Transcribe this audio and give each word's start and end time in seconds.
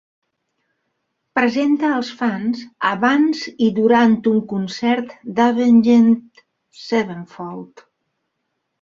Presenta 1.39 1.91
els 1.97 2.09
fans 2.21 2.63
abans 2.93 3.45
i 3.67 3.69
durant 3.83 4.17
un 4.33 4.43
concert 4.57 5.15
d'Avenged 5.41 6.45
Sevenfold. 6.91 7.91